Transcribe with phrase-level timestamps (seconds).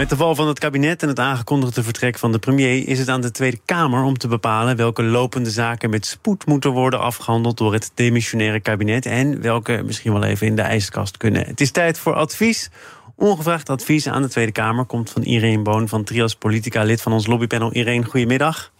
[0.00, 3.08] Met de val van het kabinet en het aangekondigde vertrek van de premier is het
[3.08, 7.56] aan de Tweede Kamer om te bepalen welke lopende zaken met spoed moeten worden afgehandeld
[7.58, 11.46] door het demissionaire kabinet en welke misschien wel even in de ijskast kunnen.
[11.46, 12.70] Het is tijd voor advies.
[13.16, 17.12] Ongevraagd advies aan de Tweede Kamer komt van Irene Boon van Trias Politica, lid van
[17.12, 17.72] ons lobbypanel.
[17.72, 18.72] Irene, goedemiddag.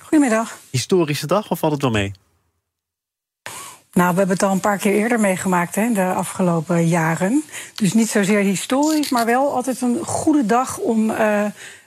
[0.00, 0.58] Goedemiddag.
[0.70, 2.12] Historische dag of valt het wel mee?
[3.92, 7.42] Nou, we hebben het al een paar keer eerder meegemaakt hè, de afgelopen jaren.
[7.74, 11.44] Dus niet zozeer historisch, maar wel altijd een goede dag om uh,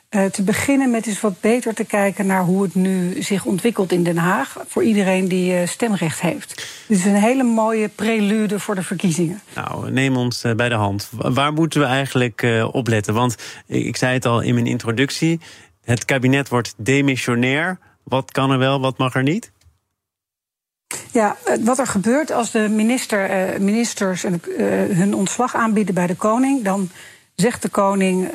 [0.10, 3.92] uh, te beginnen met eens wat beter te kijken naar hoe het nu zich ontwikkelt
[3.92, 4.58] in Den Haag.
[4.68, 6.68] Voor iedereen die uh, stemrecht heeft.
[6.88, 9.42] Dus een hele mooie prelude voor de verkiezingen.
[9.56, 11.10] Nou, neem ons bij de hand.
[11.12, 13.14] Waar moeten we eigenlijk op letten?
[13.14, 13.36] Want
[13.68, 15.40] ik zei het al in mijn introductie:
[15.84, 17.80] het kabinet wordt demissionair.
[18.04, 19.52] Wat kan er wel, wat mag er niet?
[21.16, 24.34] Ja, wat er gebeurt als de minister, uh, ministers uh,
[24.92, 26.90] hun ontslag aanbieden bij de koning, dan
[27.36, 28.28] zegt de koning: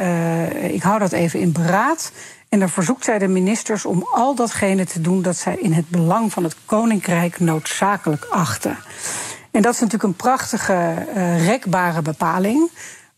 [0.71, 2.13] Ik hou dat even in beraad.
[2.49, 5.89] En dan verzoekt zij de ministers om al datgene te doen dat zij in het
[5.89, 8.79] belang van het koninkrijk noodzakelijk achten.
[9.51, 10.95] En dat is natuurlijk een prachtige,
[11.37, 12.71] rekbare bepaling.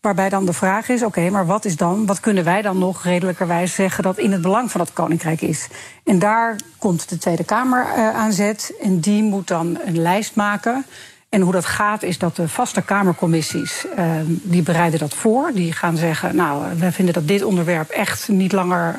[0.03, 3.03] Waarbij dan de vraag is: oké, maar wat is dan, wat kunnen wij dan nog
[3.03, 5.67] redelijkerwijs zeggen dat in het belang van het koninkrijk is?
[6.03, 8.73] En daar komt de Tweede Kamer uh, aan zet.
[8.81, 10.85] En die moet dan een lijst maken.
[11.29, 15.51] En hoe dat gaat, is dat de vaste Kamercommissies uh, die bereiden dat voor.
[15.53, 18.95] Die gaan zeggen: Nou, wij vinden dat dit onderwerp echt niet langer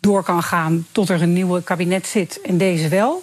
[0.00, 3.22] door kan gaan tot er een nieuwe kabinet zit en deze wel.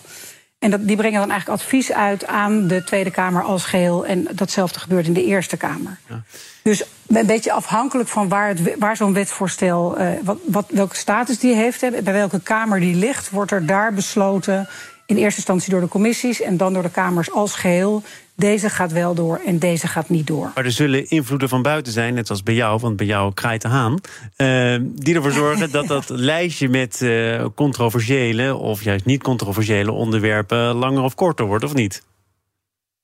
[0.66, 4.06] En dat, die brengen dan eigenlijk advies uit aan de Tweede Kamer als geheel.
[4.06, 5.98] En datzelfde gebeurt in de Eerste Kamer.
[6.10, 6.22] Ja.
[6.62, 11.40] Dus een beetje afhankelijk van waar, het, waar zo'n wetsvoorstel, uh, wat, wat, welke status
[11.40, 14.68] die heeft, bij welke Kamer die ligt, wordt er daar besloten.
[15.06, 18.04] In eerste instantie door de commissies en dan door de Kamers als geheel.
[18.36, 20.52] Deze gaat wel door en deze gaat niet door.
[20.56, 23.62] Maar er zullen invloeden van buiten zijn, net als bij jou, want bij jou kraait
[23.62, 24.00] de haan.
[24.38, 30.76] Uh, die ervoor zorgen dat dat lijstje met uh, controversiële of juist niet controversiële onderwerpen
[30.76, 32.04] langer of korter wordt, of niet?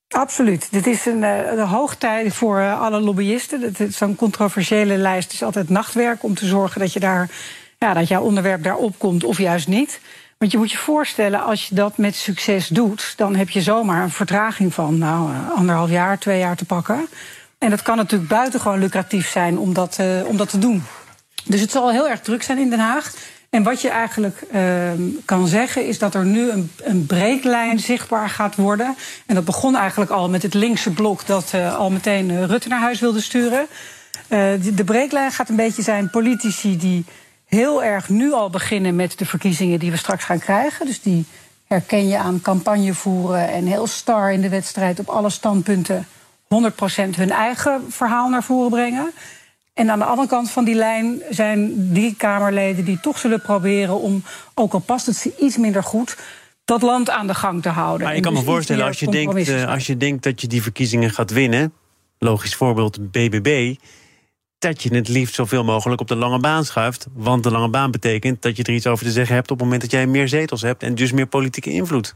[0.08, 0.72] Absoluut.
[0.72, 3.76] Dit is een, een hoogtij voor alle lobbyisten.
[3.90, 7.30] Zo'n controversiële lijst is altijd nachtwerk om te zorgen dat je daar
[7.82, 10.02] ja, dat jouw onderwerp daarop komt of juist niet.
[10.42, 14.04] Want je moet je voorstellen, als je dat met succes doet, dan heb je zomaar
[14.04, 17.08] een vertraging van nou, anderhalf jaar, twee jaar te pakken.
[17.58, 20.84] En dat kan natuurlijk buitengewoon lucratief zijn om dat, uh, om dat te doen.
[21.44, 23.14] Dus het zal heel erg druk zijn in Den Haag.
[23.50, 24.62] En wat je eigenlijk uh,
[25.26, 28.96] kan zeggen is dat er nu een, een breeklijn zichtbaar gaat worden.
[29.26, 32.80] En dat begon eigenlijk al met het linkse blok dat uh, al meteen Rutte naar
[32.80, 33.68] huis wilde sturen.
[34.76, 37.06] de breeklijn gaat een beetje zijn politici die
[37.56, 40.86] heel erg nu al beginnen met de verkiezingen die we straks gaan krijgen.
[40.86, 41.26] Dus die
[41.68, 46.08] herken je aan campagne voeren en heel star in de wedstrijd op alle standpunten
[46.44, 46.48] 100%
[47.16, 49.12] hun eigen verhaal naar voren brengen.
[49.74, 54.00] En aan de andere kant van die lijn zijn die Kamerleden die toch zullen proberen
[54.00, 54.24] om,
[54.54, 56.18] ook al past het ze iets minder goed,
[56.66, 58.08] dat land aan de gang te houden.
[58.08, 60.62] Maar ik kan me dus voorstellen, als je, denkt, als je denkt dat je die
[60.62, 61.74] verkiezingen gaat winnen,
[62.18, 63.76] logisch voorbeeld BBB,
[64.62, 67.08] dat je het liefst zoveel mogelijk op de lange baan schuift.
[67.14, 69.66] Want de lange baan betekent dat je er iets over te zeggen hebt op het
[69.66, 72.16] moment dat jij meer zetels hebt en dus meer politieke invloed.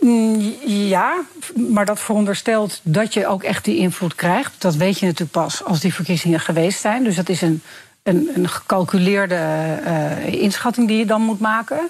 [0.00, 1.24] Mm, ja,
[1.70, 4.52] maar dat veronderstelt dat je ook echt die invloed krijgt.
[4.58, 7.04] Dat weet je natuurlijk pas als die verkiezingen geweest zijn.
[7.04, 7.62] Dus dat is een,
[8.02, 11.88] een, een gecalculeerde uh, inschatting die je dan moet maken.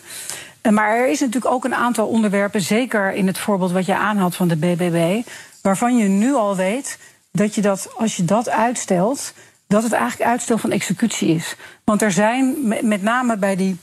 [0.70, 4.36] Maar er is natuurlijk ook een aantal onderwerpen, zeker in het voorbeeld wat je aanhaalt
[4.36, 5.26] van de BBB,
[5.62, 6.98] waarvan je nu al weet
[7.36, 9.32] dat je dat, als je dat uitstelt,
[9.66, 11.56] dat het eigenlijk uitstel van executie is.
[11.84, 13.76] Want er zijn, met name bij die,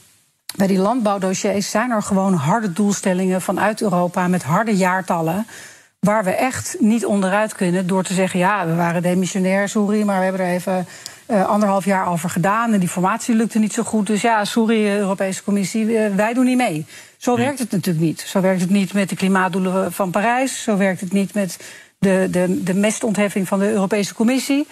[0.56, 5.46] bij die landbouwdossiers, zijn er gewoon harde doelstellingen vanuit Europa met harde jaartallen.
[6.00, 10.18] Waar we echt niet onderuit kunnen door te zeggen: ja, we waren demissionair, sorry, maar
[10.18, 10.86] we hebben er even
[11.26, 12.72] uh, anderhalf jaar over gedaan.
[12.72, 14.06] En die formatie lukte niet zo goed.
[14.06, 16.86] Dus ja, sorry, Europese Commissie, wij doen niet mee.
[17.16, 18.20] Zo werkt het natuurlijk niet.
[18.20, 20.62] Zo werkt het niet met de klimaatdoelen van Parijs.
[20.62, 21.58] Zo werkt het niet met
[22.02, 24.66] de, de, de mestontheffing van de Europese Commissie.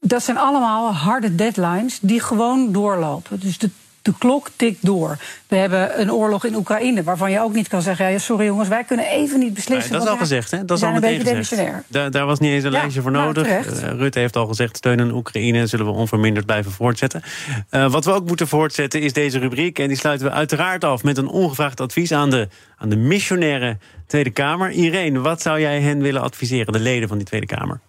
[0.00, 3.40] Dat zijn allemaal harde deadlines die gewoon doorlopen.
[3.40, 3.70] Dus de,
[4.08, 5.18] De klok tikt door.
[5.48, 8.10] We hebben een oorlog in Oekraïne waarvan je ook niet kan zeggen...
[8.10, 9.92] Ja, sorry jongens, wij kunnen even niet beslissen.
[9.92, 10.64] dat is al gezegd, hè?
[10.64, 11.82] Dat is al meteen gezegd.
[11.88, 13.46] Daar, daar was niet eens een lijstje voor nodig.
[13.46, 17.22] Uh, Rutte heeft al gezegd, steun aan Oekraïne zullen we onverminderd blijven voortzetten.
[17.70, 19.78] Uh, wat we ook moeten voortzetten is deze rubriek.
[19.78, 23.76] En die sluiten we uiteraard af met een ongevraagd advies aan de, aan de missionaire
[24.06, 24.70] Tweede Kamer.
[24.70, 27.80] Irene, wat zou jij hen willen adviseren, de leden van die Tweede Kamer?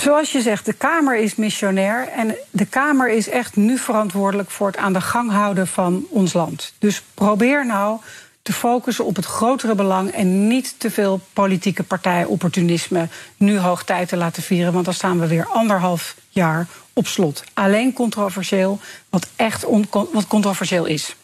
[0.00, 2.08] Zoals je zegt, de Kamer is missionair.
[2.08, 6.32] En de Kamer is echt nu verantwoordelijk voor het aan de gang houden van ons
[6.32, 6.72] land.
[6.78, 8.00] Dus probeer nou
[8.42, 14.08] te focussen op het grotere belang en niet te veel politieke partijopportunisme nu hoog tijd
[14.08, 14.72] te laten vieren.
[14.72, 17.44] Want dan staan we weer anderhalf jaar op slot.
[17.54, 18.78] Alleen controversieel,
[19.10, 21.16] wat echt wat controversieel is.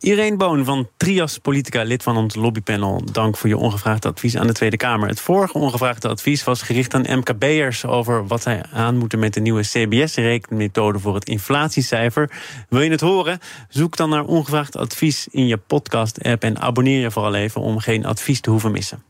[0.00, 3.02] Irene Boon van Trias Politica, lid van ons lobbypanel.
[3.12, 5.08] Dank voor je ongevraagde advies aan de Tweede Kamer.
[5.08, 7.86] Het vorige ongevraagde advies was gericht aan MKB'ers...
[7.86, 10.98] over wat zij aan moeten met de nieuwe CBS-rekenmethode...
[10.98, 12.30] voor het inflatiecijfer.
[12.68, 13.38] Wil je het horen?
[13.68, 16.42] Zoek dan naar ongevraagd advies in je podcast-app...
[16.42, 19.09] en abonneer je vooral even om geen advies te hoeven missen.